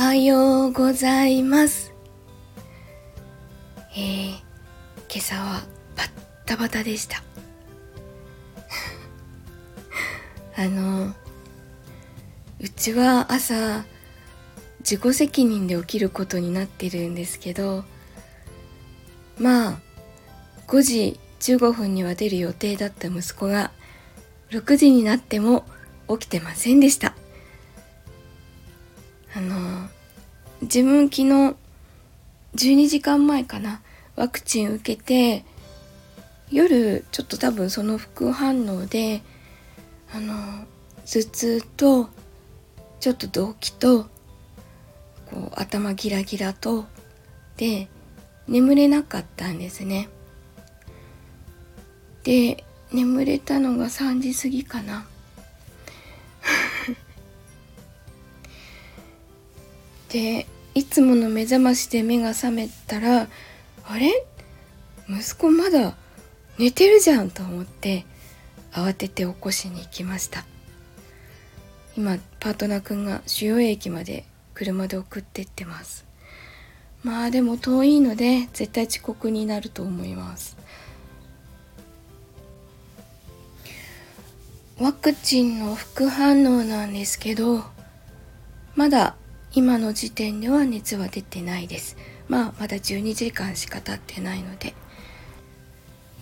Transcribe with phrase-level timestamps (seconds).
[0.00, 1.92] はようございます。
[3.96, 5.62] えー、今朝は
[5.96, 6.10] バッ
[6.46, 7.20] タバタでした。
[10.54, 11.12] あの
[12.60, 13.84] うちは朝
[14.88, 17.84] 自己責任で起きることになってるんですけど
[19.36, 19.80] まあ
[20.68, 23.72] 5時15分には出る予定だった息子が
[24.50, 25.64] 6時になっても
[26.08, 27.16] 起きてませんでした。
[29.34, 29.88] あの
[30.62, 31.56] 自分昨日
[32.54, 33.80] 12時間前かな
[34.16, 35.44] ワクチン受けて
[36.50, 39.22] 夜ちょっと多分その副反応で
[40.12, 40.34] あの
[41.04, 42.08] 頭痛と
[43.00, 44.04] ちょっと動悸と
[45.30, 46.86] こう頭ギラギラと
[47.56, 47.88] で
[48.48, 50.08] 眠れなかったんですね。
[52.24, 55.06] で眠れたのが3時過ぎかな。
[60.08, 63.28] でいつもの目覚ましで目が覚めたら
[63.84, 64.24] あれ？
[65.08, 65.96] 息子まだ
[66.58, 68.04] 寝てるじゃんと思って
[68.72, 70.44] 慌てて起こしに行きました。
[71.96, 76.04] 今パートナーくんが主要駅まで車で送ってってます。
[77.02, 80.56] まあでも遠いので絶対遅刻になると思います。
[84.78, 87.64] ワクチンの副反応なんですけど
[88.76, 89.16] まだ
[89.58, 91.96] 今の時点では熱は出てないです。
[92.28, 94.72] まあまだ12時間しか経ってないので。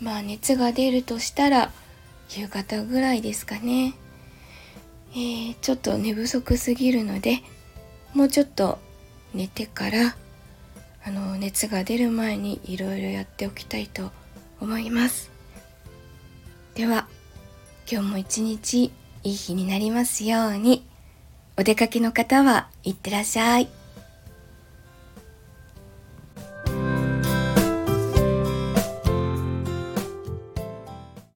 [0.00, 1.70] まあ熱が出るとしたら
[2.30, 3.92] 夕方ぐらいですかね。
[5.12, 7.42] えー、ちょっと寝不足すぎるので
[8.14, 8.78] もうちょっと
[9.34, 10.16] 寝てから
[11.04, 14.12] あの熱が出る前にいろいろやっておきたいと
[14.62, 15.30] 思います。
[16.74, 17.06] では
[17.86, 18.84] 今日も一日
[19.24, 20.86] いい日になりますように。
[21.58, 23.75] お出かけの方は行ってらっしゃい。